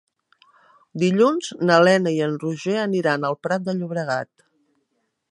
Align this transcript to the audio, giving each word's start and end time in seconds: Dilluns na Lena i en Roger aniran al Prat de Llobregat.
Dilluns 1.01 1.49
na 1.69 1.75
Lena 1.87 2.13
i 2.15 2.23
en 2.27 2.33
Roger 2.43 2.77
aniran 2.85 3.27
al 3.29 3.37
Prat 3.49 3.67
de 3.67 3.75
Llobregat. 3.81 4.31